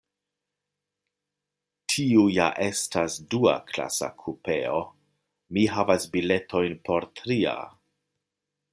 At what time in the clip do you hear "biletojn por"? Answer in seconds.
6.17-7.11